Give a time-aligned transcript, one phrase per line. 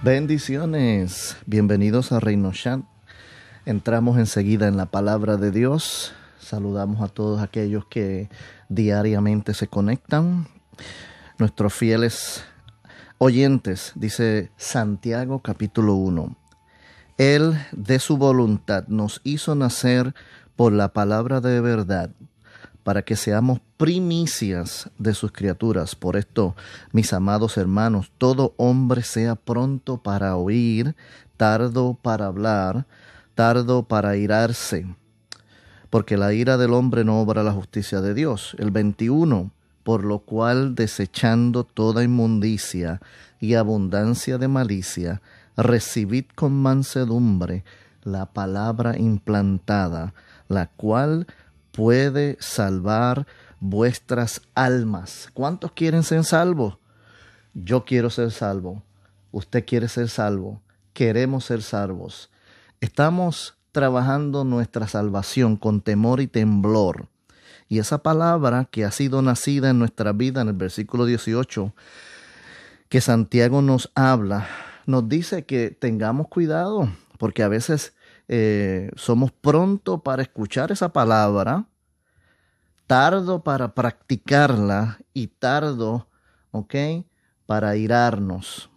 [0.00, 2.86] Bendiciones, bienvenidos a Reino Chan.
[3.66, 6.12] Entramos enseguida en la palabra de Dios.
[6.38, 8.30] Saludamos a todos aquellos que
[8.68, 10.46] diariamente se conectan.
[11.36, 12.44] Nuestros fieles
[13.18, 16.36] oyentes, dice Santiago capítulo 1.
[17.16, 20.14] Él de su voluntad nos hizo nacer
[20.54, 22.10] por la palabra de verdad
[22.88, 25.94] para que seamos primicias de sus criaturas.
[25.94, 26.56] Por esto,
[26.90, 30.96] mis amados hermanos, todo hombre sea pronto para oír,
[31.36, 32.86] tardo para hablar,
[33.34, 34.86] tardo para irarse,
[35.90, 38.56] porque la ira del hombre no obra la justicia de Dios.
[38.58, 39.50] El 21,
[39.82, 43.02] por lo cual desechando toda inmundicia
[43.38, 45.20] y abundancia de malicia,
[45.58, 47.64] recibid con mansedumbre
[48.02, 50.14] la palabra implantada,
[50.48, 51.26] la cual
[51.78, 53.28] puede salvar
[53.60, 55.28] vuestras almas.
[55.32, 56.76] ¿Cuántos quieren ser salvos?
[57.54, 58.82] Yo quiero ser salvo.
[59.30, 60.60] Usted quiere ser salvo.
[60.92, 62.32] Queremos ser salvos.
[62.80, 67.06] Estamos trabajando nuestra salvación con temor y temblor.
[67.68, 71.72] Y esa palabra que ha sido nacida en nuestra vida en el versículo 18,
[72.88, 74.48] que Santiago nos habla,
[74.86, 77.92] nos dice que tengamos cuidado, porque a veces
[78.28, 81.64] eh, somos pronto para escuchar esa palabra,
[82.88, 86.08] tardo para practicarla y tardo,
[86.50, 86.74] ¿ok?
[87.46, 88.70] Para irarnos.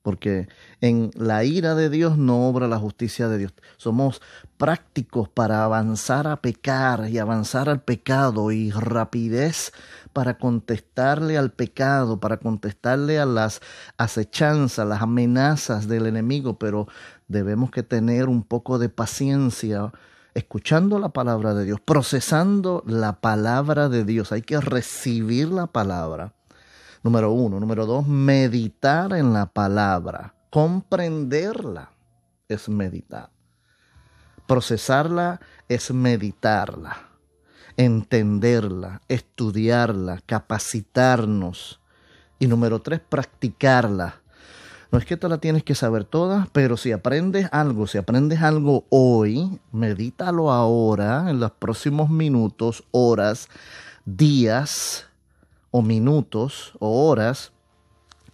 [0.00, 0.48] Porque
[0.80, 3.52] en la ira de Dios no obra la justicia de Dios.
[3.76, 4.22] Somos
[4.56, 9.72] prácticos para avanzar a pecar y avanzar al pecado y rapidez
[10.12, 13.60] para contestarle al pecado, para contestarle a las
[13.96, 16.86] acechanzas, las amenazas del enemigo, pero
[17.26, 19.92] debemos que tener un poco de paciencia
[20.34, 24.32] escuchando la palabra de Dios, procesando la palabra de Dios.
[24.32, 26.34] Hay que recibir la palabra.
[27.02, 27.60] Número uno.
[27.60, 30.34] Número dos, meditar en la palabra.
[30.50, 31.90] Comprenderla
[32.48, 33.30] es meditar.
[34.46, 37.08] Procesarla es meditarla.
[37.76, 41.80] Entenderla, estudiarla, capacitarnos.
[42.38, 44.21] Y número tres, practicarla
[44.92, 48.42] no es que te la tienes que saber toda, pero si aprendes algo, si aprendes
[48.42, 53.48] algo hoy, medítalo ahora, en los próximos minutos, horas,
[54.04, 55.06] días
[55.70, 57.52] o minutos o horas.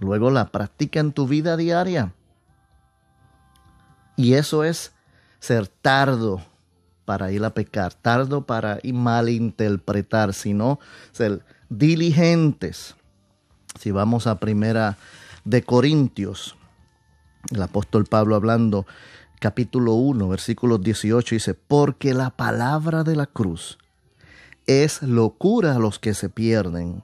[0.00, 2.14] Luego la practica en tu vida diaria.
[4.16, 4.92] Y eso es
[5.38, 6.42] ser tardo
[7.04, 10.80] para ir a pecar, tardo para ir malinterpretar, sino
[11.12, 12.96] ser diligentes.
[13.78, 14.98] Si vamos a primera
[15.44, 16.56] de Corintios,
[17.50, 18.86] el apóstol Pablo hablando,
[19.40, 23.78] capítulo 1, versículos 18, dice, porque la palabra de la cruz
[24.66, 27.02] es locura a los que se pierden,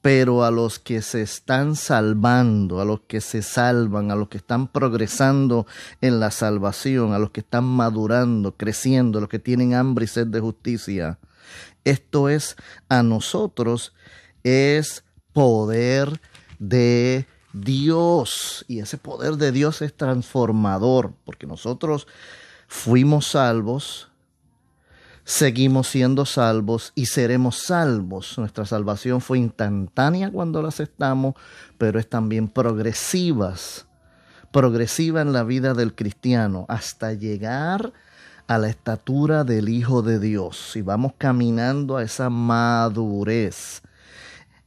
[0.00, 4.38] pero a los que se están salvando, a los que se salvan, a los que
[4.38, 5.66] están progresando
[6.00, 10.08] en la salvación, a los que están madurando, creciendo, a los que tienen hambre y
[10.08, 11.18] sed de justicia.
[11.84, 12.56] Esto es
[12.88, 13.94] a nosotros,
[14.44, 16.20] es poder
[16.60, 17.26] de
[17.60, 18.64] Dios.
[18.68, 22.06] Y ese poder de Dios es transformador, porque nosotros
[22.68, 24.08] fuimos salvos,
[25.24, 28.36] seguimos siendo salvos y seremos salvos.
[28.38, 31.34] Nuestra salvación fue instantánea cuando la aceptamos,
[31.78, 33.86] pero es también progresivas,
[34.52, 37.92] progresiva en la vida del cristiano, hasta llegar
[38.46, 40.76] a la estatura del Hijo de Dios.
[40.76, 43.82] Y vamos caminando a esa madurez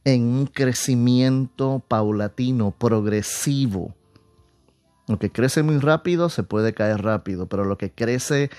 [0.04, 3.94] en un crecimiento paulatino, progresivo.
[5.06, 8.50] Lo que crece muy rápido se puede caer rápido, pero lo que crece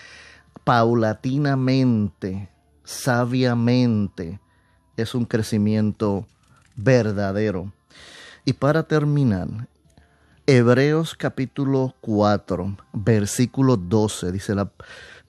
[0.64, 2.50] paulatinamente,
[2.84, 4.40] sabiamente,
[4.98, 6.28] es un crecimiento
[6.76, 7.74] verdadero.
[8.46, 9.48] Y para terminar,
[10.46, 14.72] Hebreos capítulo 4, versículo 12, dice la,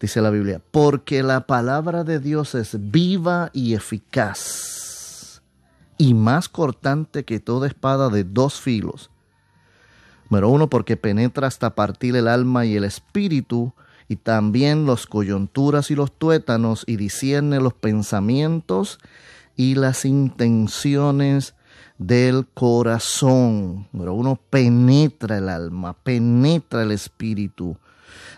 [0.00, 4.81] dice la Biblia, porque la palabra de Dios es viva y eficaz
[6.02, 9.08] y más cortante que toda espada de dos filos.
[10.28, 13.72] Número uno, porque penetra hasta partir el alma y el espíritu,
[14.08, 18.98] y también los coyunturas y los tuétanos, y discierne los pensamientos
[19.54, 21.54] y las intenciones
[21.98, 23.86] del corazón.
[23.92, 27.76] Número uno, penetra el alma, penetra el espíritu,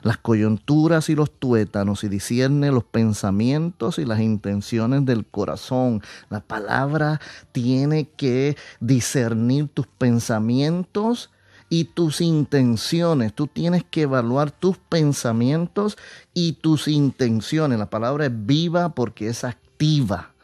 [0.03, 6.03] las coyunturas y los tuétanos y discierne los pensamientos y las intenciones del corazón.
[6.31, 7.21] La palabra
[7.53, 11.31] tiene que discernir tus pensamientos
[11.69, 13.35] y tus intenciones.
[13.35, 15.97] Tú tienes que evaluar tus pensamientos
[16.32, 17.79] y tus intenciones.
[17.79, 20.35] La palabra es viva porque es activa.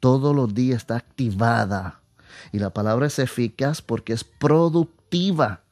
[0.00, 2.00] Todos los días está activada.
[2.52, 5.63] Y la palabra es eficaz porque es productiva.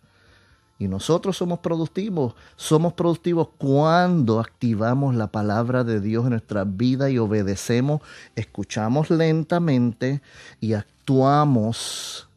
[0.83, 2.35] Y nosotros somos productivos.
[2.57, 8.01] Somos productivos cuando activamos la palabra de Dios en nuestra vida y obedecemos,
[8.35, 10.23] escuchamos lentamente
[10.59, 12.29] y actuamos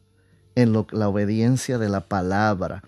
[0.54, 2.84] en la obediencia de la palabra.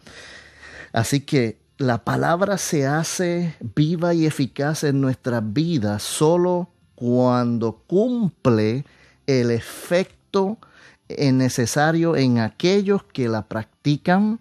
[0.92, 8.84] Así que la palabra se hace viva y eficaz en nuestra vida solo cuando cumple
[9.26, 10.58] el efecto
[11.08, 14.38] necesario en aquellos que la practican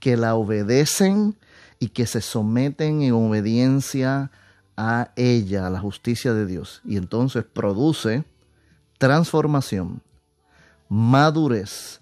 [0.00, 1.36] que la obedecen
[1.78, 4.30] y que se someten en obediencia
[4.76, 6.80] a ella, a la justicia de Dios.
[6.84, 8.24] Y entonces produce
[8.98, 10.02] transformación,
[10.88, 12.00] madurez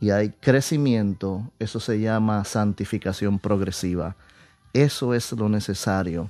[0.00, 1.50] y hay crecimiento.
[1.58, 4.16] Eso se llama santificación progresiva.
[4.72, 6.28] Eso es lo necesario.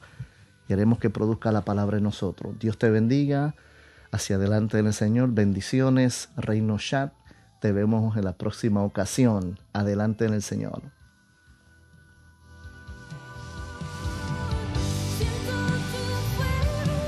[0.69, 2.59] Queremos que produzca la palabra en nosotros.
[2.59, 3.55] Dios te bendiga.
[4.11, 5.31] Hacia adelante en el Señor.
[5.33, 6.29] Bendiciones.
[6.37, 7.15] Reino Chat.
[7.63, 9.57] Te vemos en la próxima ocasión.
[9.73, 10.83] Adelante en el Señor.